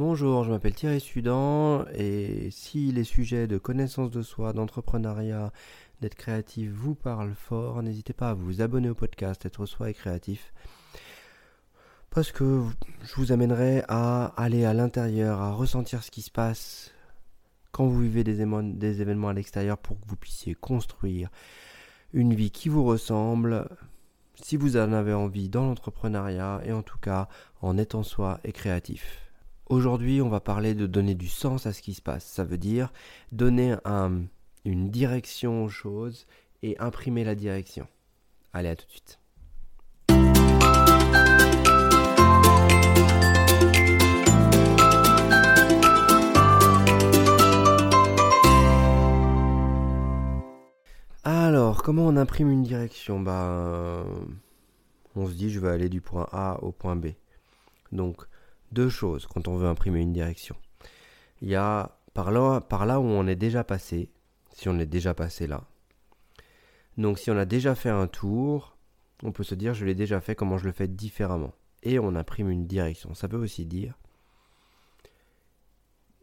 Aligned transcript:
Bonjour, 0.00 0.44
je 0.44 0.50
m'appelle 0.50 0.74
Thierry 0.74 0.98
Sudan 0.98 1.84
et 1.92 2.48
si 2.50 2.90
les 2.90 3.04
sujets 3.04 3.46
de 3.46 3.58
connaissance 3.58 4.10
de 4.10 4.22
soi, 4.22 4.54
d'entrepreneuriat, 4.54 5.52
d'être 6.00 6.14
créatif 6.14 6.70
vous 6.70 6.94
parlent 6.94 7.34
fort, 7.34 7.82
n'hésitez 7.82 8.14
pas 8.14 8.30
à 8.30 8.34
vous 8.34 8.62
abonner 8.62 8.88
au 8.88 8.94
podcast 8.94 9.44
Être 9.44 9.66
soi 9.66 9.90
et 9.90 9.92
créatif 9.92 10.54
parce 12.08 12.32
que 12.32 12.62
je 13.02 13.14
vous 13.16 13.30
amènerai 13.30 13.82
à 13.88 14.32
aller 14.38 14.64
à 14.64 14.72
l'intérieur, 14.72 15.42
à 15.42 15.52
ressentir 15.52 16.02
ce 16.02 16.10
qui 16.10 16.22
se 16.22 16.30
passe 16.30 16.92
quand 17.70 17.84
vous 17.84 18.00
vivez 18.00 18.24
des, 18.24 18.40
événements 19.02 19.28
à 19.28 19.34
l'extérieur 19.34 19.76
pour 19.76 20.00
que 20.00 20.06
vous 20.08 20.16
puissiez 20.16 20.54
construire 20.54 21.28
une 22.14 22.32
vie 22.32 22.50
qui 22.50 22.70
vous 22.70 22.84
ressemble, 22.84 23.68
si 24.34 24.56
vous 24.56 24.78
en 24.78 24.94
avez 24.94 25.12
envie 25.12 25.50
dans 25.50 25.66
l'entrepreneuriat 25.66 26.62
et 26.64 26.72
en 26.72 26.82
tout 26.82 26.98
cas 26.98 27.28
en 27.60 27.76
étant 27.76 28.02
soi 28.02 28.40
et 28.44 28.52
créatif. 28.52 29.29
Aujourd'hui, 29.70 30.20
on 30.20 30.28
va 30.28 30.40
parler 30.40 30.74
de 30.74 30.88
donner 30.88 31.14
du 31.14 31.28
sens 31.28 31.64
à 31.64 31.72
ce 31.72 31.80
qui 31.80 31.94
se 31.94 32.02
passe. 32.02 32.24
Ça 32.24 32.42
veut 32.42 32.58
dire 32.58 32.92
donner 33.30 33.76
une 34.64 34.90
direction 34.90 35.62
aux 35.62 35.68
choses 35.68 36.26
et 36.64 36.76
imprimer 36.80 37.22
la 37.22 37.36
direction. 37.36 37.86
Allez, 38.52 38.70
à 38.70 38.74
tout 38.74 38.84
de 38.86 38.90
suite. 38.90 39.20
Alors, 51.22 51.84
comment 51.84 52.08
on 52.08 52.16
imprime 52.16 52.50
une 52.50 52.64
direction? 52.64 53.20
Bah, 53.20 54.04
on 55.14 55.28
se 55.28 55.34
dit, 55.34 55.48
je 55.48 55.60
vais 55.60 55.68
aller 55.68 55.88
du 55.88 56.00
point 56.00 56.26
A 56.32 56.58
au 56.60 56.72
point 56.72 56.96
B. 56.96 57.10
Donc, 57.92 58.26
deux 58.72 58.88
choses 58.88 59.26
quand 59.26 59.48
on 59.48 59.56
veut 59.56 59.68
imprimer 59.68 60.00
une 60.00 60.12
direction. 60.12 60.56
Il 61.42 61.48
y 61.48 61.56
a 61.56 61.96
par 62.14 62.30
là, 62.30 62.60
par 62.60 62.86
là 62.86 63.00
où 63.00 63.04
on 63.04 63.26
est 63.26 63.36
déjà 63.36 63.64
passé, 63.64 64.10
si 64.52 64.68
on 64.68 64.78
est 64.78 64.86
déjà 64.86 65.14
passé 65.14 65.46
là. 65.46 65.64
Donc 66.96 67.18
si 67.18 67.30
on 67.30 67.36
a 67.36 67.46
déjà 67.46 67.74
fait 67.74 67.90
un 67.90 68.06
tour, 68.06 68.76
on 69.22 69.32
peut 69.32 69.44
se 69.44 69.54
dire 69.54 69.74
je 69.74 69.84
l'ai 69.84 69.94
déjà 69.94 70.20
fait, 70.20 70.34
comment 70.34 70.58
je 70.58 70.66
le 70.66 70.72
fais 70.72 70.88
différemment? 70.88 71.52
Et 71.82 71.98
on 71.98 72.14
imprime 72.14 72.50
une 72.50 72.66
direction. 72.66 73.14
Ça 73.14 73.26
veut 73.26 73.38
aussi 73.38 73.64
dire 73.64 73.94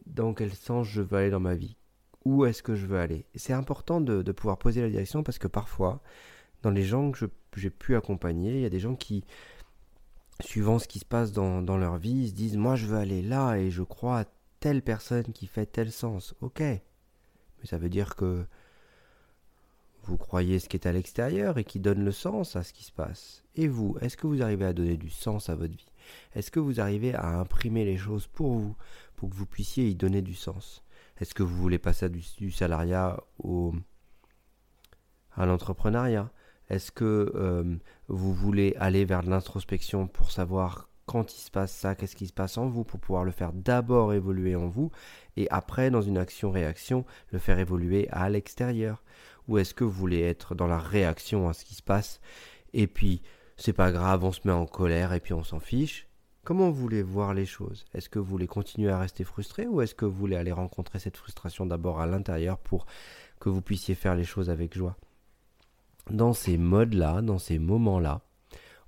dans 0.06 0.34
quel 0.34 0.52
sens 0.54 0.86
je 0.86 1.02
veux 1.02 1.18
aller 1.18 1.30
dans 1.30 1.40
ma 1.40 1.54
vie? 1.54 1.76
Où 2.24 2.44
est-ce 2.44 2.62
que 2.62 2.74
je 2.74 2.86
veux 2.86 2.98
aller? 2.98 3.26
C'est 3.34 3.52
important 3.52 4.00
de, 4.00 4.22
de, 4.22 4.32
pouvoir 4.32 4.58
poser 4.58 4.80
la 4.82 4.88
direction 4.88 5.22
parce 5.22 5.38
que 5.38 5.48
parfois, 5.48 6.02
dans 6.62 6.70
les 6.70 6.82
gens 6.82 7.10
que 7.10 7.28
j'ai 7.56 7.70
pu 7.70 7.96
accompagner, 7.96 8.54
il 8.56 8.60
y 8.60 8.66
a 8.66 8.70
des 8.70 8.80
gens 8.80 8.94
qui 8.94 9.24
suivant 10.40 10.78
ce 10.78 10.88
qui 10.88 10.98
se 10.98 11.04
passe 11.04 11.32
dans, 11.32 11.76
leur 11.76 11.96
vie, 11.96 12.24
ils 12.24 12.28
se 12.28 12.34
disent 12.34 12.56
Moi, 12.56 12.76
je 12.76 12.86
veux 12.86 12.98
aller 12.98 13.22
là 13.22 13.56
et 13.56 13.70
je 13.70 13.82
crois 13.82 14.20
à 14.20 14.24
telle 14.60 14.82
personne 14.82 15.32
qui 15.32 15.46
fait 15.46 15.66
tel 15.66 15.90
sens. 15.92 16.34
Ok. 16.40 16.60
Mais 16.60 16.82
ça 17.64 17.78
veut 17.78 17.88
dire 17.88 18.14
que 18.14 18.46
vous 20.04 20.16
croyez 20.16 20.58
ce 20.58 20.68
qui 20.68 20.76
est 20.76 20.86
à 20.86 20.92
l'extérieur 20.92 21.58
et 21.58 21.64
qui 21.64 21.80
donne 21.80 22.04
le 22.04 22.12
sens 22.12 22.56
à 22.56 22.62
ce 22.62 22.72
qui 22.72 22.84
se 22.84 22.92
passe. 22.92 23.44
Et 23.56 23.68
vous, 23.68 23.96
est-ce 24.00 24.16
que 24.16 24.26
vous 24.26 24.42
arrivez 24.42 24.64
à 24.64 24.72
donner 24.72 24.96
du 24.96 25.10
sens 25.10 25.50
à 25.50 25.54
votre 25.54 25.76
vie? 25.76 25.92
Est-ce 26.34 26.50
que 26.50 26.60
vous 26.60 26.80
arrivez 26.80 27.14
à 27.14 27.38
imprimer 27.38 27.84
les 27.84 27.98
choses 27.98 28.26
pour 28.26 28.54
vous, 28.54 28.76
pour 29.16 29.28
que 29.28 29.34
vous 29.34 29.46
puissiez 29.46 29.88
y 29.88 29.94
donner 29.94 30.22
du 30.22 30.34
sens? 30.34 30.82
Est-ce 31.20 31.34
que 31.34 31.42
vous 31.42 31.56
voulez 31.56 31.78
passer 31.78 32.08
du, 32.08 32.24
du 32.38 32.50
salariat 32.50 33.20
au, 33.38 33.74
à 35.34 35.44
l'entrepreneuriat? 35.44 36.30
Est-ce 36.70 36.92
que 36.92 37.32
euh, 37.34 37.76
vous 38.08 38.32
voulez 38.32 38.74
aller 38.78 39.04
vers 39.04 39.22
de 39.22 39.30
l'introspection 39.30 40.06
pour 40.06 40.30
savoir 40.30 40.88
quand 41.06 41.34
il 41.34 41.40
se 41.40 41.50
passe 41.50 41.72
ça, 41.72 41.94
qu'est-ce 41.94 42.14
qui 42.14 42.26
se 42.26 42.34
passe 42.34 42.58
en 42.58 42.68
vous, 42.68 42.84
pour 42.84 43.00
pouvoir 43.00 43.24
le 43.24 43.32
faire 43.32 43.54
d'abord 43.54 44.12
évoluer 44.12 44.54
en 44.54 44.68
vous, 44.68 44.92
et 45.38 45.48
après, 45.50 45.90
dans 45.90 46.02
une 46.02 46.18
action-réaction, 46.18 47.06
le 47.30 47.38
faire 47.38 47.58
évoluer 47.58 48.08
à 48.10 48.28
l'extérieur? 48.28 49.02
Ou 49.48 49.56
est-ce 49.56 49.72
que 49.72 49.84
vous 49.84 49.90
voulez 49.90 50.20
être 50.20 50.54
dans 50.54 50.66
la 50.66 50.78
réaction 50.78 51.48
à 51.48 51.54
ce 51.54 51.64
qui 51.64 51.74
se 51.74 51.82
passe, 51.82 52.20
et 52.74 52.86
puis 52.86 53.22
c'est 53.56 53.72
pas 53.72 53.90
grave, 53.90 54.22
on 54.22 54.32
se 54.32 54.40
met 54.44 54.52
en 54.52 54.66
colère, 54.66 55.14
et 55.14 55.20
puis 55.20 55.32
on 55.32 55.44
s'en 55.44 55.60
fiche? 55.60 56.06
Comment 56.44 56.70
vous 56.70 56.80
voulez 56.80 57.02
voir 57.02 57.32
les 57.32 57.46
choses? 57.46 57.86
Est-ce 57.94 58.10
que 58.10 58.18
vous 58.18 58.24
voulez 58.26 58.46
continuer 58.46 58.90
à 58.90 58.98
rester 58.98 59.24
frustré, 59.24 59.66
ou 59.66 59.80
est-ce 59.80 59.94
que 59.94 60.04
vous 60.04 60.12
voulez 60.12 60.36
aller 60.36 60.52
rencontrer 60.52 60.98
cette 60.98 61.16
frustration 61.16 61.64
d'abord 61.64 62.00
à 62.00 62.06
l'intérieur 62.06 62.58
pour 62.58 62.84
que 63.40 63.48
vous 63.48 63.62
puissiez 63.62 63.94
faire 63.94 64.14
les 64.14 64.24
choses 64.24 64.50
avec 64.50 64.76
joie? 64.76 64.98
Dans 66.10 66.32
ces 66.32 66.58
modes-là, 66.58 67.22
dans 67.22 67.38
ces 67.38 67.58
moments-là, 67.58 68.20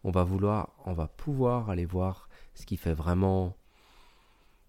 on 0.04 0.10
va 0.10 0.24
vouloir, 0.24 0.70
on 0.86 0.92
va 0.92 1.08
pouvoir 1.08 1.70
aller 1.70 1.84
voir 1.84 2.28
ce 2.54 2.66
qui 2.66 2.76
fait 2.76 2.94
vraiment, 2.94 3.56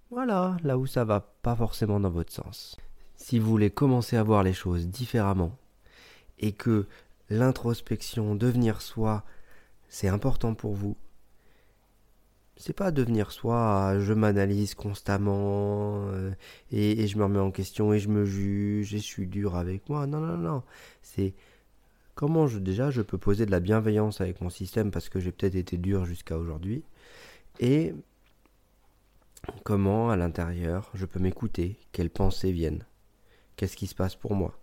voilà, 0.10 0.58
là 0.64 0.78
où 0.78 0.86
ça 0.86 1.04
va 1.04 1.20
pas 1.20 1.56
forcément 1.56 2.00
dans 2.00 2.10
votre 2.10 2.34
sens. 2.34 2.78
Si 3.16 3.40
vous 3.40 3.50
voulez 3.50 3.70
commencer 3.70 4.18
à 4.18 4.24
voir 4.24 4.44
les 4.44 4.54
choses 4.54 4.88
différemment 4.88 5.58
et 6.40 6.52
que 6.52 6.88
l'introspection, 7.30 8.36
devenir 8.36 8.82
soi, 8.82 9.24
c'est 9.88 10.08
important 10.08 10.54
pour 10.54 10.74
vous, 10.74 10.98
c'est 12.58 12.74
pas 12.74 12.92
devenir 12.92 13.32
soi, 13.32 14.00
je 14.00 14.14
m'analyse 14.14 14.76
constamment 14.76 16.08
euh, 16.10 16.32
et, 16.72 17.02
et, 17.02 17.08
je 17.08 17.18
me 17.18 17.24
remets 17.24 17.40
en 17.40 17.50
question 17.50 17.92
et 17.92 18.00
je 18.00 18.08
me 18.08 18.24
juge 18.24 18.94
et 18.94 19.00
je 19.00 19.04
suis 19.04 19.26
dur 19.28 19.56
avec 19.56 19.90
moi. 19.90 20.06
Non, 20.06 20.20
non, 20.20 20.38
non. 20.38 20.64
C'est 21.02 21.34
Comment 22.22 22.46
je, 22.46 22.60
déjà 22.60 22.92
je 22.92 23.02
peux 23.02 23.18
poser 23.18 23.48
de 23.48 23.52
la 23.52 23.60
bienveillance 23.60 24.22
avec 24.22 24.42
mon 24.42 24.52
système 24.52 24.92
parce 24.92 25.10
que 25.10 25.20
j'ai 25.20 25.32
peut-être 25.32 25.56
été 25.56 25.78
dur 25.78 26.06
jusqu'à 26.06 26.38
aujourd'hui 26.38 26.84
et 27.60 27.96
comment 29.64 30.12
à 30.12 30.16
l'intérieur 30.16 30.92
je 30.94 31.08
peux 31.08 31.20
m'écouter, 31.20 31.80
quelles 31.92 32.12
pensées 32.12 32.52
viennent, 32.52 32.86
qu'est-ce 33.56 33.76
qui 33.76 33.88
se 33.88 33.96
passe 33.96 34.14
pour 34.14 34.36
moi. 34.36 34.56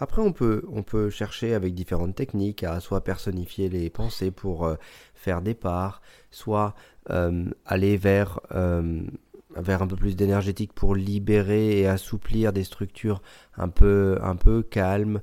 Après, 0.00 0.20
on 0.20 0.32
peut, 0.32 0.64
on 0.70 0.82
peut 0.82 1.08
chercher 1.08 1.54
avec 1.54 1.72
différentes 1.72 2.14
techniques 2.14 2.62
à 2.62 2.78
soit 2.80 3.02
personnifier 3.02 3.70
les 3.70 3.88
pensées 3.88 4.30
pour 4.30 4.66
euh, 4.66 4.74
faire 5.14 5.40
des 5.40 5.54
parts, 5.54 6.02
soit 6.30 6.74
euh, 7.08 7.46
aller 7.64 7.96
vers, 7.96 8.38
euh, 8.52 9.00
vers 9.56 9.80
un 9.80 9.86
peu 9.86 9.96
plus 9.96 10.14
d'énergétique 10.14 10.74
pour 10.74 10.94
libérer 10.94 11.80
et 11.80 11.86
assouplir 11.86 12.52
des 12.52 12.64
structures 12.64 13.22
un 13.56 13.70
peu, 13.70 14.18
un 14.20 14.36
peu 14.36 14.62
calmes 14.62 15.22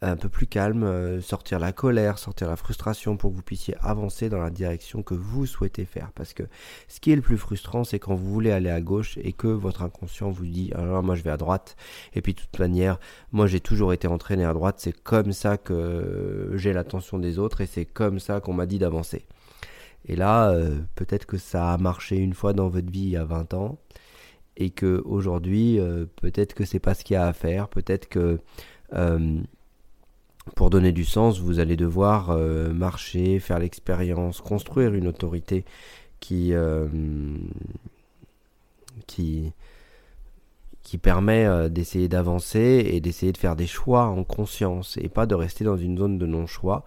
un 0.00 0.16
peu 0.16 0.28
plus 0.28 0.46
calme, 0.46 0.84
euh, 0.84 1.20
sortir 1.20 1.58
la 1.58 1.72
colère, 1.72 2.18
sortir 2.18 2.48
la 2.48 2.56
frustration 2.56 3.16
pour 3.16 3.30
que 3.30 3.36
vous 3.36 3.42
puissiez 3.42 3.74
avancer 3.80 4.28
dans 4.28 4.38
la 4.38 4.50
direction 4.50 5.02
que 5.02 5.14
vous 5.14 5.46
souhaitez 5.46 5.84
faire. 5.84 6.12
Parce 6.14 6.34
que 6.34 6.44
ce 6.86 7.00
qui 7.00 7.10
est 7.10 7.16
le 7.16 7.22
plus 7.22 7.36
frustrant, 7.36 7.82
c'est 7.84 7.98
quand 7.98 8.14
vous 8.14 8.32
voulez 8.32 8.52
aller 8.52 8.70
à 8.70 8.80
gauche 8.80 9.18
et 9.22 9.32
que 9.32 9.48
votre 9.48 9.82
inconscient 9.82 10.30
vous 10.30 10.46
dit 10.46 10.72
alors 10.74 11.02
moi 11.02 11.16
je 11.16 11.22
vais 11.22 11.30
à 11.30 11.36
droite. 11.36 11.76
Et 12.14 12.22
puis 12.22 12.34
de 12.34 12.40
toute 12.40 12.58
manière, 12.58 12.98
moi 13.32 13.46
j'ai 13.46 13.60
toujours 13.60 13.92
été 13.92 14.06
entraîné 14.06 14.44
à 14.44 14.52
droite, 14.52 14.76
c'est 14.78 14.98
comme 15.02 15.32
ça 15.32 15.56
que 15.56 16.52
j'ai 16.54 16.72
l'attention 16.72 17.18
des 17.18 17.38
autres 17.38 17.60
et 17.60 17.66
c'est 17.66 17.84
comme 17.84 18.20
ça 18.20 18.40
qu'on 18.40 18.52
m'a 18.52 18.66
dit 18.66 18.78
d'avancer. 18.78 19.26
Et 20.06 20.14
là, 20.14 20.50
euh, 20.50 20.78
peut-être 20.94 21.26
que 21.26 21.38
ça 21.38 21.72
a 21.72 21.78
marché 21.78 22.16
une 22.16 22.34
fois 22.34 22.52
dans 22.52 22.68
votre 22.68 22.90
vie 22.90 23.00
il 23.00 23.10
y 23.10 23.16
a 23.16 23.24
20 23.24 23.54
ans 23.54 23.78
et 24.56 24.70
que 24.70 25.02
aujourd'hui, 25.04 25.78
euh, 25.80 26.06
peut-être 26.20 26.54
que 26.54 26.64
c'est 26.64 26.78
pas 26.78 26.94
ce 26.94 27.04
qu'il 27.04 27.14
y 27.14 27.16
a 27.16 27.26
à 27.26 27.32
faire, 27.32 27.68
peut-être 27.68 28.08
que 28.08 28.40
pour 30.54 30.70
donner 30.70 30.92
du 30.92 31.04
sens, 31.04 31.40
vous 31.40 31.58
allez 31.60 31.76
devoir 31.76 32.30
euh, 32.30 32.72
marcher, 32.72 33.38
faire 33.40 33.58
l'expérience, 33.58 34.40
construire 34.40 34.94
une 34.94 35.06
autorité 35.06 35.64
qui, 36.20 36.52
euh, 36.52 36.88
qui, 39.06 39.52
qui 40.82 40.98
permet 40.98 41.44
euh, 41.46 41.68
d'essayer 41.68 42.08
d'avancer 42.08 42.84
et 42.86 43.00
d'essayer 43.00 43.32
de 43.32 43.38
faire 43.38 43.56
des 43.56 43.66
choix 43.66 44.06
en 44.06 44.24
conscience 44.24 44.98
et 45.00 45.08
pas 45.08 45.26
de 45.26 45.34
rester 45.34 45.64
dans 45.64 45.76
une 45.76 45.98
zone 45.98 46.18
de 46.18 46.26
non-choix 46.26 46.84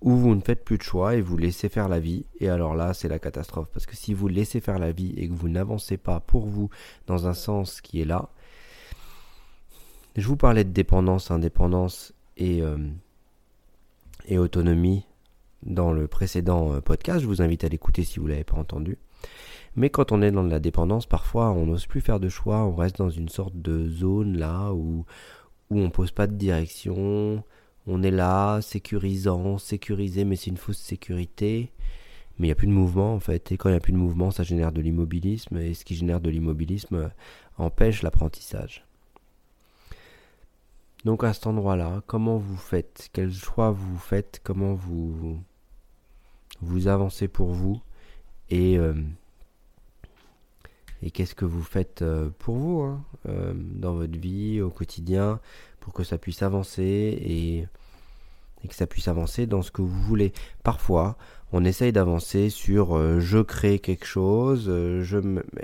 où 0.00 0.16
vous 0.16 0.34
ne 0.34 0.40
faites 0.40 0.64
plus 0.64 0.76
de 0.76 0.82
choix 0.82 1.14
et 1.14 1.20
vous 1.20 1.36
laissez 1.36 1.68
faire 1.68 1.88
la 1.88 1.98
vie. 1.98 2.26
Et 2.40 2.48
alors 2.48 2.74
là, 2.74 2.92
c'est 2.94 3.08
la 3.08 3.18
catastrophe 3.18 3.68
parce 3.72 3.86
que 3.86 3.96
si 3.96 4.12
vous 4.12 4.28
laissez 4.28 4.60
faire 4.60 4.78
la 4.78 4.92
vie 4.92 5.14
et 5.16 5.28
que 5.28 5.34
vous 5.34 5.48
n'avancez 5.48 5.96
pas 5.96 6.20
pour 6.20 6.46
vous 6.46 6.68
dans 7.06 7.26
un 7.26 7.34
sens 7.34 7.80
qui 7.80 8.02
est 8.02 8.04
là, 8.04 8.28
je 10.16 10.26
vous 10.28 10.36
parlais 10.36 10.64
de 10.64 10.70
dépendance, 10.70 11.30
indépendance 11.30 12.12
et 12.36 12.62
et 14.26 14.38
autonomie 14.38 15.06
dans 15.62 15.92
le 15.92 16.06
précédent 16.06 16.74
euh, 16.74 16.80
podcast. 16.80 17.20
Je 17.20 17.26
vous 17.26 17.42
invite 17.42 17.64
à 17.64 17.68
l'écouter 17.68 18.04
si 18.04 18.18
vous 18.18 18.26
ne 18.26 18.32
l'avez 18.32 18.44
pas 18.44 18.56
entendu. 18.56 18.98
Mais 19.76 19.90
quand 19.90 20.12
on 20.12 20.22
est 20.22 20.30
dans 20.30 20.44
de 20.44 20.50
la 20.50 20.60
dépendance, 20.60 21.06
parfois 21.06 21.50
on 21.50 21.66
n'ose 21.66 21.86
plus 21.86 22.00
faire 22.00 22.20
de 22.20 22.28
choix, 22.28 22.64
on 22.64 22.74
reste 22.74 22.98
dans 22.98 23.10
une 23.10 23.28
sorte 23.28 23.60
de 23.60 23.88
zone 23.88 24.36
là 24.36 24.72
où, 24.72 25.04
où 25.70 25.80
on 25.80 25.90
pose 25.90 26.12
pas 26.12 26.26
de 26.26 26.34
direction, 26.34 27.42
on 27.86 28.02
est 28.02 28.10
là, 28.10 28.60
sécurisant, 28.60 29.58
sécurisé, 29.58 30.24
mais 30.24 30.36
c'est 30.36 30.50
une 30.50 30.56
fausse 30.56 30.78
sécurité. 30.78 31.72
Mais 32.38 32.46
il 32.46 32.48
n'y 32.48 32.52
a 32.52 32.56
plus 32.56 32.66
de 32.66 32.72
mouvement 32.72 33.14
en 33.14 33.20
fait, 33.20 33.52
et 33.52 33.56
quand 33.56 33.68
il 33.68 33.72
n'y 33.72 33.78
a 33.78 33.80
plus 33.80 33.92
de 33.92 33.98
mouvement, 33.98 34.30
ça 34.30 34.42
génère 34.42 34.72
de 34.72 34.80
l'immobilisme, 34.80 35.56
et 35.58 35.74
ce 35.74 35.84
qui 35.84 35.94
génère 35.94 36.20
de 36.20 36.30
l'immobilisme 36.30 36.96
euh, 36.96 37.08
empêche 37.58 38.02
l'apprentissage. 38.02 38.84
Donc 41.04 41.22
à 41.22 41.34
cet 41.34 41.46
endroit-là, 41.46 42.02
comment 42.06 42.38
vous 42.38 42.56
faites? 42.56 43.10
Quel 43.12 43.32
choix 43.32 43.70
vous 43.70 43.98
faites? 43.98 44.40
Comment 44.42 44.74
vous 44.74 45.38
vous 46.62 46.88
avancez 46.88 47.28
pour 47.28 47.48
vous? 47.48 47.80
Et, 48.48 48.78
euh, 48.78 48.94
et 51.02 51.10
qu'est-ce 51.10 51.34
que 51.34 51.44
vous 51.44 51.62
faites 51.62 52.02
euh, 52.02 52.30
pour 52.38 52.56
vous 52.56 52.80
hein, 52.80 53.04
euh, 53.28 53.52
dans 53.54 53.94
votre 53.94 54.18
vie 54.18 54.60
au 54.62 54.70
quotidien 54.70 55.40
pour 55.80 55.92
que 55.92 56.04
ça 56.04 56.16
puisse 56.16 56.42
avancer 56.42 56.82
et, 57.20 57.66
que 58.66 58.74
ça 58.74 58.86
puisse 58.86 59.08
avancer 59.08 59.46
dans 59.46 59.60
ce 59.60 59.70
que 59.70 59.82
vous 59.82 60.02
voulez? 60.02 60.32
Parfois, 60.62 61.18
on 61.52 61.66
essaye 61.66 61.92
d'avancer 61.92 62.48
sur 62.48 63.20
je 63.20 63.40
crée 63.40 63.78
quelque 63.78 64.06
chose, 64.06 64.64
je 65.02 65.18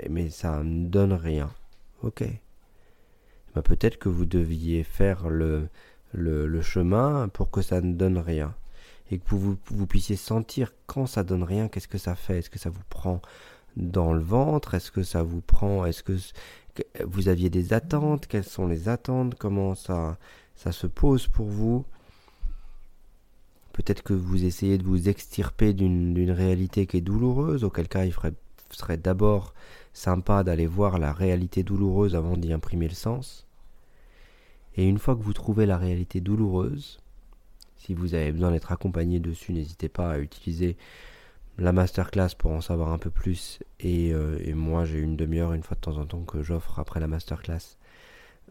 mais 0.07 0.29
ça 0.29 0.61
ne 0.63 0.87
donne 0.87 1.13
rien. 1.13 1.49
Ok. 2.03 2.23
Bah, 3.55 3.61
peut-être 3.61 3.97
que 3.97 4.09
vous 4.09 4.25
deviez 4.25 4.83
faire 4.83 5.29
le, 5.29 5.67
le, 6.13 6.61
chemin 6.61 7.27
pour 7.29 7.51
que 7.51 7.61
ça 7.61 7.81
ne 7.81 7.93
donne 7.93 8.17
rien. 8.17 8.53
Et 9.11 9.17
que 9.17 9.35
vous, 9.35 9.57
vous 9.65 9.87
puissiez 9.87 10.15
sentir 10.15 10.71
quand 10.87 11.05
ça 11.05 11.23
donne 11.23 11.43
rien, 11.43 11.67
qu'est-ce 11.67 11.87
que 11.87 11.97
ça 11.97 12.15
fait, 12.15 12.39
est-ce 12.39 12.49
que 12.49 12.59
ça 12.59 12.69
vous 12.69 12.83
prend 12.89 13.21
dans 13.75 14.13
le 14.13 14.21
ventre? 14.21 14.73
Est-ce 14.73 14.91
que 14.91 15.03
ça 15.03 15.23
vous 15.23 15.41
prend 15.41 15.85
Est-ce 15.85 16.03
que 16.03 16.17
vous 17.05 17.27
aviez 17.27 17.49
des 17.49 17.73
attentes? 17.73 18.27
Quelles 18.27 18.45
sont 18.45 18.67
les 18.67 18.87
attentes? 18.87 19.35
Comment 19.35 19.75
ça, 19.75 20.17
ça 20.55 20.71
se 20.71 20.87
pose 20.87 21.27
pour 21.27 21.47
vous? 21.47 21.85
Peut-être 23.73 24.03
que 24.03 24.13
vous 24.13 24.45
essayez 24.45 24.77
de 24.77 24.83
vous 24.83 25.09
extirper 25.09 25.73
d'une 25.73 26.31
réalité 26.31 26.85
qui 26.85 26.97
est 26.97 27.01
douloureuse, 27.01 27.63
auquel 27.63 27.87
cas 27.87 28.05
il 28.05 28.13
serait 28.71 28.97
d'abord 28.97 29.53
sympa 29.93 30.43
d'aller 30.43 30.67
voir 30.67 30.99
la 30.99 31.13
réalité 31.13 31.63
douloureuse 31.63 32.15
avant 32.15 32.37
d'y 32.37 32.53
imprimer 32.53 32.87
le 32.87 32.95
sens. 32.95 33.47
Et 34.75 34.87
une 34.87 34.99
fois 34.99 35.15
que 35.15 35.21
vous 35.21 35.33
trouvez 35.33 35.65
la 35.65 35.77
réalité 35.77 36.21
douloureuse, 36.21 36.99
si 37.77 37.93
vous 37.93 38.13
avez 38.13 38.31
besoin 38.31 38.51
d'être 38.51 38.71
accompagné 38.71 39.19
dessus, 39.19 39.53
n'hésitez 39.53 39.89
pas 39.89 40.11
à 40.11 40.19
utiliser 40.19 40.77
la 41.57 41.71
masterclass 41.71 42.29
pour 42.37 42.51
en 42.51 42.61
savoir 42.61 42.93
un 42.93 42.97
peu 42.97 43.09
plus. 43.09 43.59
Euh, 43.83 44.39
et, 44.43 44.53
moi, 44.53 44.85
j'ai 44.85 44.99
une 44.99 45.15
demi-heure 45.15 45.53
une 45.53 45.63
fois 45.63 45.75
de 45.75 45.81
temps 45.81 45.97
en 45.97 46.05
temps 46.05 46.21
que 46.21 46.41
j'offre 46.41 46.79
après 46.79 46.99
la 46.99 47.07
masterclass 47.07 47.77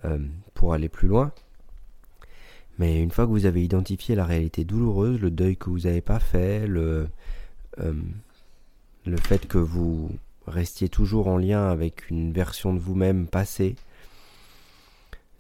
euh, 0.05 0.19
pour 0.55 0.75
aller 0.75 0.89
plus 0.89 1.09
loin. 1.09 1.33
Mais 2.79 3.03
une 3.03 3.11
fois 3.11 3.27
que 3.27 3.31
vous 3.31 3.47
avez 3.47 3.63
identifié 3.63 4.15
la 4.15 4.25
réalité 4.25 4.65
douloureuse, 4.65 5.21
le 5.21 5.31
deuil 5.31 5.57
que 5.57 5.71
vous 5.71 5.81
n'avez 5.81 6.01
pas 6.01 6.19
fait, 6.19 6.67
le, 6.67 7.09
euh, 7.79 7.93
le 9.07 9.17
fait 9.17 9.47
que 9.47 9.59
vous 9.59 10.11
restiez 10.51 10.89
toujours 10.89 11.29
en 11.29 11.39
lien 11.39 11.69
avec 11.69 12.11
une 12.11 12.33
version 12.33 12.75
de 12.75 12.79
vous-même 12.79 13.27
passée, 13.27 13.77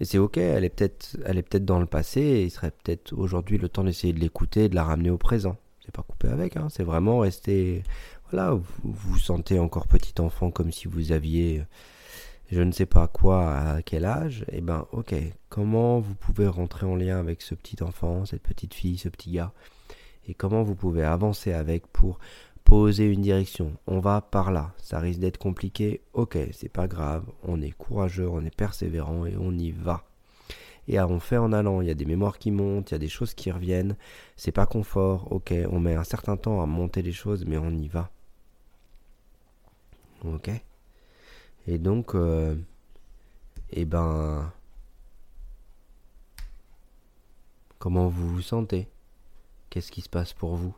et 0.01 0.07
c'est 0.07 0.19
ok, 0.19 0.39
elle 0.39 0.65
est 0.65 0.71
peut-être, 0.71 1.65
dans 1.65 1.79
le 1.79 1.87
passé, 1.87 2.21
et 2.21 2.45
il 2.45 2.51
serait 2.51 2.71
peut-être 2.71 3.13
aujourd'hui 3.13 3.59
le 3.59 3.69
temps 3.69 3.85
d'essayer 3.85 4.15
de 4.15 4.21
l'écouter 4.21 4.65
et 4.65 4.69
de 4.71 4.75
la 4.75 4.85
ramener 4.85 5.11
au 5.11 5.19
présent 5.19 5.57
pas 5.91 6.03
coupé 6.03 6.29
avec, 6.29 6.57
hein. 6.57 6.69
c'est 6.71 6.83
vraiment 6.83 7.19
rester. 7.19 7.83
Voilà, 8.31 8.53
vous 8.53 8.65
vous 8.83 9.19
sentez 9.19 9.59
encore 9.59 9.87
petit 9.87 10.21
enfant 10.21 10.51
comme 10.51 10.73
si 10.73 10.89
vous 10.89 11.13
aviez 11.13 11.65
je 12.51 12.63
ne 12.63 12.73
sais 12.73 12.87
pas 12.87 13.07
quoi 13.07 13.55
à 13.55 13.83
quel 13.83 14.05
âge, 14.05 14.43
et 14.49 14.57
eh 14.57 14.61
ben 14.61 14.85
ok, 14.91 15.15
comment 15.49 16.01
vous 16.01 16.17
pouvez 16.17 16.49
rentrer 16.49 16.85
en 16.85 16.97
lien 16.97 17.17
avec 17.17 17.43
ce 17.43 17.55
petit 17.55 17.81
enfant, 17.81 18.25
cette 18.27 18.43
petite 18.43 18.75
fille, 18.75 18.99
ce 18.99 19.09
petit 19.09 19.31
gars, 19.31 19.53
et 20.27 20.35
comment 20.35 20.65
vous 20.65 20.75
pouvez 20.75 21.05
avancer 21.05 21.53
avec 21.53 21.87
pour 21.87 22.19
poser 22.65 23.07
une 23.07 23.23
direction. 23.23 23.73
On 23.87 24.01
va 24.01 24.21
par 24.21 24.53
là, 24.53 24.73
ça 24.79 24.99
risque 25.01 25.21
d'être 25.21 25.39
compliqué, 25.39 26.03
ok, 26.13 26.39
c'est 26.53 26.69
pas 26.69 26.89
grave, 26.89 27.25
on 27.43 27.61
est 27.61 27.73
courageux, 27.73 28.29
on 28.29 28.45
est 28.45 28.55
persévérant 28.55 29.27
et 29.27 29.37
on 29.37 29.53
y 29.53 29.71
va 29.71 30.05
et 30.91 31.01
on 31.01 31.21
fait 31.21 31.37
en 31.37 31.53
allant. 31.53 31.81
Il 31.81 31.89
y 31.89 31.91
a 31.91 31.95
des 31.95 32.05
mémoires 32.05 32.39
qui 32.39 32.51
montent, 32.51 32.91
il 32.91 32.95
y 32.95 32.97
a 32.97 32.99
des 32.99 33.09
choses 33.09 33.35
qui 33.35 33.51
reviennent. 33.51 33.97
C'est 34.37 34.53
pas 34.53 34.67
confort, 34.67 35.31
ok, 35.33 35.55
on 35.71 35.81
met 35.81 35.95
un 35.95 36.05
certain 36.05 36.37
temps 36.37 36.61
à 36.63 36.67
monter 36.67 37.03
les 37.03 37.13
choses, 37.13 37.45
mais 37.47 37.59
on 37.59 37.71
y 37.71 37.89
va. 37.89 38.11
Ok 40.25 40.51
Et 41.67 41.79
donc, 41.79 42.15
euh, 42.15 42.57
eh 43.71 43.85
ben, 43.85 44.53
comment 47.79 48.09
vous 48.09 48.29
vous 48.29 48.43
sentez? 48.43 48.89
Qu'est-ce 49.71 49.93
qui 49.93 50.01
se 50.01 50.09
passe 50.09 50.33
pour 50.33 50.57
vous? 50.57 50.75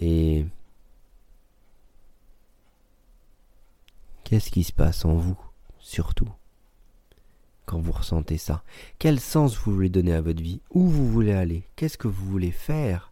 Et 0.00 0.44
qu'est-ce 4.24 4.50
qui 4.50 4.64
se 4.64 4.72
passe 4.72 5.04
en 5.04 5.14
vous, 5.14 5.38
surtout 5.78 6.28
quand 7.66 7.78
vous 7.78 7.92
ressentez 7.92 8.36
ça? 8.38 8.62
Quel 8.98 9.20
sens 9.20 9.56
vous 9.56 9.72
voulez 9.72 9.88
donner 9.88 10.12
à 10.12 10.20
votre 10.20 10.42
vie? 10.42 10.60
Où 10.70 10.88
vous 10.88 11.10
voulez 11.10 11.32
aller? 11.32 11.66
Qu'est-ce 11.76 11.98
que 11.98 12.08
vous 12.08 12.26
voulez 12.26 12.50
faire? 12.50 13.10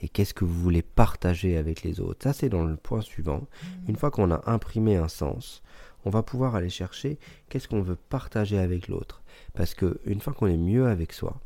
Et 0.00 0.08
qu'est-ce 0.08 0.34
que 0.34 0.44
vous 0.44 0.60
voulez 0.60 0.82
partager 0.82 1.56
avec 1.56 1.82
les 1.82 2.00
autres? 2.00 2.24
Ça, 2.24 2.32
c'est 2.32 2.48
dans 2.48 2.64
le 2.64 2.76
point 2.76 3.00
suivant. 3.00 3.38
Mmh. 3.38 3.90
Une 3.90 3.96
fois 3.96 4.10
qu'on 4.10 4.32
a 4.32 4.50
imprimé 4.50 4.96
un 4.96 5.08
sens, 5.08 5.62
on 6.04 6.10
va 6.10 6.22
pouvoir 6.22 6.56
aller 6.56 6.70
chercher 6.70 7.18
qu'est-ce 7.48 7.68
qu'on 7.68 7.82
veut 7.82 7.96
partager 7.96 8.58
avec 8.58 8.88
l'autre. 8.88 9.22
Parce 9.54 9.74
que 9.74 10.00
une 10.04 10.20
fois 10.20 10.32
qu'on 10.32 10.48
est 10.48 10.56
mieux 10.56 10.88
avec 10.88 11.12
soi, 11.12 11.40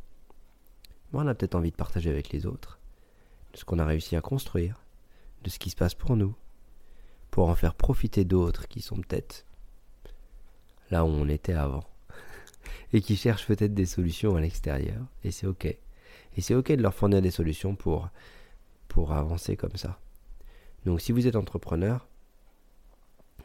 on 1.13 1.27
a 1.27 1.35
peut-être 1.35 1.55
envie 1.55 1.71
de 1.71 1.77
partager 1.77 2.11
avec 2.11 2.31
les 2.31 2.47
autres 2.47 2.79
de 3.57 3.61
ce 3.61 3.65
qu'on 3.65 3.79
a 3.79 3.87
réussi 3.87 4.17
à 4.17 4.21
construire, 4.21 4.85
de 5.43 5.49
ce 5.49 5.59
qui 5.59 5.71
se 5.71 5.77
passe 5.77 5.95
pour 5.95 6.15
nous, 6.15 6.35
pour 7.31 7.49
en 7.49 7.55
faire 7.55 7.75
profiter 7.75 8.27
d'autres 8.27 8.69
qui 8.69 8.83
sont 8.83 8.97
peut-être 8.97 9.47
là 10.91 11.07
où 11.07 11.09
on 11.09 11.27
était 11.27 11.55
avant. 11.55 11.85
et 12.93 13.01
qui 13.01 13.17
cherchent 13.17 13.47
peut-être 13.47 13.73
des 13.73 13.87
solutions 13.87 14.37
à 14.37 14.43
l'extérieur. 14.43 15.01
Et 15.25 15.31
c'est 15.31 15.47
ok. 15.47 15.65
Et 15.65 16.41
c'est 16.43 16.55
ok 16.55 16.71
de 16.73 16.83
leur 16.83 16.93
fournir 16.93 17.23
des 17.23 17.31
solutions 17.31 17.75
pour, 17.75 18.11
pour 18.89 19.15
avancer 19.15 19.57
comme 19.57 19.77
ça. 19.77 19.99
Donc 20.85 21.01
si 21.01 21.13
vous 21.13 21.27
êtes 21.27 21.37
entrepreneur, 21.37 22.07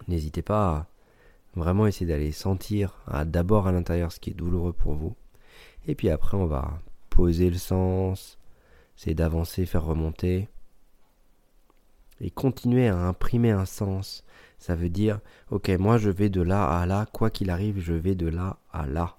n'hésitez 0.09 0.41
pas 0.41 0.75
à 0.75 0.87
vraiment 1.55 1.87
essayer 1.87 2.05
d'aller 2.05 2.33
sentir 2.33 3.01
d'abord 3.27 3.65
à 3.65 3.71
l'intérieur 3.71 4.11
ce 4.11 4.19
qui 4.19 4.31
est 4.31 4.33
douloureux 4.33 4.73
pour 4.73 4.93
vous. 4.93 5.15
Et 5.87 5.95
puis 5.95 6.09
après 6.09 6.35
on 6.35 6.47
va 6.47 6.81
poser 7.09 7.49
le 7.49 7.57
sens, 7.57 8.37
c'est 9.03 9.15
d'avancer, 9.15 9.65
faire 9.65 9.83
remonter. 9.83 10.48
Et 12.19 12.30
continuer 12.30 12.88
à 12.88 12.95
imprimer 12.95 13.50
un 13.50 13.65
sens. 13.65 14.24
Ça 14.59 14.75
veut 14.75 14.89
dire, 14.89 15.21
ok, 15.50 15.69
moi 15.69 15.98
je 15.98 16.12
vais 16.12 16.30
de 16.30 16.44
là 16.44 16.68
à 16.68 16.86
là, 16.86 17.07
quoi 17.12 17.31
qu'il 17.31 17.50
arrive, 17.50 17.80
je 17.80 17.94
vais 17.94 18.13
de 18.13 18.27
là 18.27 18.59
à 18.71 18.86
là. 18.86 19.18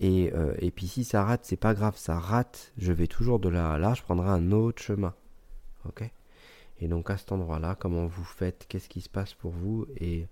Et, 0.00 0.32
euh, 0.34 0.56
et 0.58 0.72
puis 0.72 0.88
si 0.88 1.04
ça 1.04 1.22
rate, 1.22 1.44
c'est 1.44 1.54
pas 1.54 1.74
grave, 1.74 1.96
ça 1.96 2.18
rate, 2.18 2.72
je 2.76 2.92
vais 2.92 3.06
toujours 3.06 3.38
de 3.38 3.48
là 3.48 3.74
à 3.74 3.78
là, 3.78 3.94
je 3.94 4.02
prendrai 4.02 4.28
un 4.28 4.50
autre 4.50 4.82
chemin. 4.82 5.14
Ok? 5.84 6.10
Et 6.80 6.88
donc 6.88 7.08
à 7.08 7.16
cet 7.16 7.30
endroit-là, 7.30 7.76
comment 7.76 8.06
vous 8.06 8.24
faites, 8.24 8.66
qu'est-ce 8.68 8.88
qui 8.88 9.00
se 9.00 9.08
passe 9.08 9.32
pour 9.32 9.52
vous? 9.52 9.86
Et, 10.00 10.26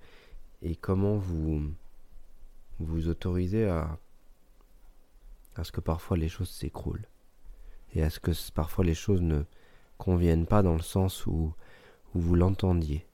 comment 0.80 1.18
vous 1.18 1.62
vous 2.80 3.06
autorisez 3.06 3.68
à, 3.68 3.96
à 5.54 5.62
ce 5.62 5.70
que 5.70 5.80
parfois 5.80 6.16
les 6.16 6.28
choses 6.28 6.50
s'écroulent? 6.50 7.06
Et 7.94 8.02
à 8.02 8.10
ce 8.10 8.20
que 8.20 8.32
parfois 8.52 8.84
les 8.84 8.94
choses 8.94 9.22
ne 9.22 9.42
conviennent 9.98 10.46
pas 10.46 10.62
dans 10.62 10.74
le 10.74 10.82
sens 10.82 11.26
où, 11.26 11.52
où 12.14 12.20
vous 12.20 12.34
l'entendiez? 12.34 13.06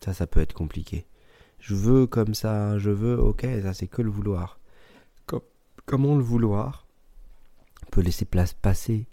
Ça, 0.00 0.12
ça 0.12 0.26
peut 0.26 0.40
être 0.40 0.54
compliqué. 0.54 1.06
Je 1.58 1.74
veux 1.74 2.06
comme 2.06 2.34
ça, 2.34 2.78
je 2.78 2.90
veux, 2.90 3.18
ok, 3.18 3.46
ça 3.62 3.72
c'est 3.72 3.86
que 3.86 4.02
le 4.02 4.10
vouloir. 4.10 4.58
comment 5.86 6.16
le 6.16 6.22
vouloir 6.22 6.86
peut 7.90 8.00
laisser 8.00 8.24
place 8.24 8.52
passer 8.52 9.06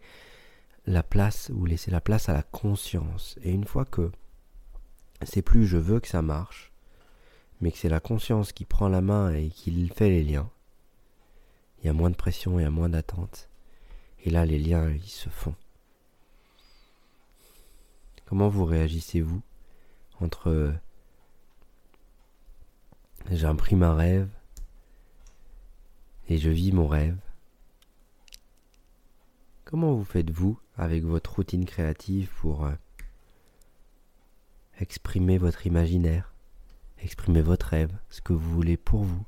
la 0.86 1.04
place 1.04 1.52
ou 1.54 1.66
laisser 1.66 1.92
la 1.92 2.02
place 2.02 2.30
à 2.30 2.34
la 2.34 2.44
conscience. 2.44 3.38
Et 3.44 3.52
une 3.52 3.66
fois 3.66 3.86
que 3.86 4.12
c'est 5.24 5.42
plus 5.42 5.68
je 5.68 5.78
veux 5.78 6.00
que 6.00 6.08
ça 6.08 6.22
marche, 6.22 6.72
mais 7.62 7.72
que 7.72 7.78
c'est 7.78 7.90
la 7.90 8.00
conscience 8.00 8.52
qui 8.52 8.66
prend 8.66 8.90
la 8.90 9.02
main 9.02 9.34
et 9.34 9.50
qui 9.50 9.88
fait 9.90 10.10
les 10.10 10.24
liens, 10.24 10.50
il 11.82 11.88
y 11.88 11.90
a 11.90 11.94
moins 11.94 12.10
de 12.10 12.16
pression, 12.16 12.60
il 12.60 12.64
y 12.64 12.66
a 12.66 12.72
moins 12.72 12.90
d'attente. 12.90 13.49
Et 14.26 14.30
là, 14.30 14.46
les 14.46 14.60
liens, 14.60 14.90
ils 14.90 15.10
se 15.10 15.30
font. 15.30 15.56
Comment 18.26 18.50
vous 18.50 18.66
réagissez-vous 18.66 19.42
entre 20.20 20.74
j'imprime 23.32 23.84
un 23.84 23.96
rêve 23.96 24.30
et 26.28 26.38
je 26.38 26.50
vis 26.50 26.72
mon 26.72 26.88
rêve? 26.88 27.18
Comment 29.66 29.94
vous 29.94 30.04
faites-vous 30.04 30.60
avec 30.78 31.04
votre 31.04 31.36
routine 31.36 31.66
créative 31.66 32.30
pour 32.40 32.66
euh, 32.66 32.74
exprimer 34.80 35.38
votre 35.38 35.68
imaginaire, 35.68 36.34
exprimer 37.00 37.42
votre 37.42 37.68
rêve, 37.68 37.96
ce 38.10 38.22
que 38.22 38.34
vous 38.34 38.50
voulez 38.52 38.78
pour 38.78 39.04
vous, 39.04 39.26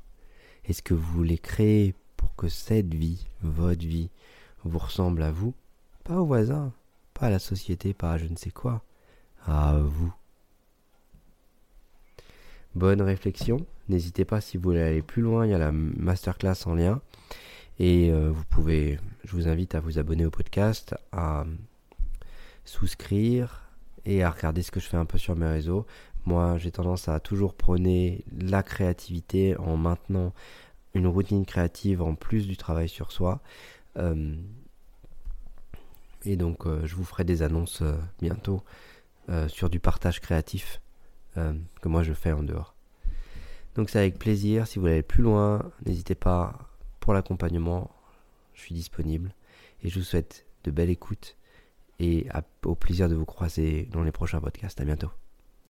et 0.64 0.72
ce 0.72 0.82
que 0.82 0.94
vous 0.94 1.12
voulez 1.12 1.38
créer 1.38 1.94
pour 2.16 2.34
que 2.34 2.48
cette 2.48 2.94
vie, 2.94 3.26
votre 3.40 3.84
vie, 3.84 4.10
vous 4.64 4.78
ressemble 4.78 5.22
à 5.22 5.30
vous, 5.30 5.54
pas 6.04 6.16
au 6.16 6.26
voisin, 6.26 6.72
pas 7.14 7.26
à 7.26 7.30
la 7.30 7.38
société, 7.38 7.94
pas 7.94 8.12
à 8.12 8.18
je 8.18 8.26
ne 8.26 8.36
sais 8.36 8.50
quoi, 8.50 8.82
à 9.46 9.78
vous. 9.78 10.12
Bonne 12.74 13.02
réflexion. 13.02 13.66
N'hésitez 13.88 14.24
pas 14.24 14.40
si 14.40 14.56
vous 14.56 14.62
voulez 14.64 14.80
aller 14.80 15.02
plus 15.02 15.22
loin, 15.22 15.44
il 15.44 15.50
y 15.50 15.54
a 15.54 15.58
la 15.58 15.72
masterclass 15.72 16.66
en 16.66 16.74
lien. 16.74 17.00
Et 17.78 18.10
euh, 18.10 18.30
vous 18.30 18.44
pouvez, 18.44 18.98
je 19.24 19.32
vous 19.32 19.48
invite 19.48 19.74
à 19.74 19.80
vous 19.80 19.98
abonner 19.98 20.24
au 20.24 20.30
podcast, 20.30 20.94
à 21.12 21.44
souscrire 22.64 23.62
et 24.04 24.22
à 24.22 24.30
regarder 24.30 24.62
ce 24.62 24.70
que 24.70 24.80
je 24.80 24.88
fais 24.88 24.96
un 24.96 25.04
peu 25.04 25.18
sur 25.18 25.36
mes 25.36 25.46
réseaux. 25.46 25.86
Moi, 26.24 26.56
j'ai 26.58 26.70
tendance 26.70 27.08
à 27.08 27.18
toujours 27.20 27.54
prôner 27.54 28.24
la 28.40 28.62
créativité 28.62 29.56
en 29.56 29.76
maintenant 29.76 30.32
une 30.94 31.06
routine 31.06 31.44
créative 31.44 32.02
en 32.02 32.14
plus 32.14 32.46
du 32.46 32.56
travail 32.56 32.88
sur 32.88 33.12
soi. 33.12 33.40
Euh, 33.96 34.36
et 36.24 36.36
donc, 36.36 36.66
euh, 36.66 36.84
je 36.84 36.94
vous 36.94 37.04
ferai 37.04 37.24
des 37.24 37.42
annonces 37.42 37.82
euh, 37.82 37.96
bientôt 38.20 38.62
sur 39.48 39.70
du 39.70 39.80
partage 39.80 40.20
créatif 40.20 40.82
que 41.36 41.88
moi 41.88 42.02
je 42.02 42.12
fais 42.12 42.32
en 42.32 42.42
dehors. 42.42 42.74
Donc, 43.76 43.88
c'est 43.88 43.98
avec 43.98 44.18
plaisir. 44.18 44.66
Si 44.66 44.74
vous 44.74 44.82
voulez 44.82 44.94
aller 44.94 45.02
plus 45.02 45.22
loin, 45.22 45.70
n'hésitez 45.86 46.14
pas 46.14 46.58
pour 47.00 47.14
l'accompagnement. 47.14 47.90
Je 48.52 48.60
suis 48.60 48.74
disponible. 48.74 49.32
Et 49.82 49.88
je 49.88 49.98
vous 49.98 50.04
souhaite 50.04 50.44
de 50.64 50.70
belles 50.70 50.90
écoutes 50.90 51.38
et 51.98 52.26
au 52.64 52.74
plaisir 52.74 53.08
de 53.08 53.14
vous 53.14 53.24
croiser 53.24 53.88
dans 53.92 54.02
les 54.02 54.12
prochains 54.12 54.40
podcasts. 54.40 54.80
À 54.80 54.84
bientôt. 54.84 55.12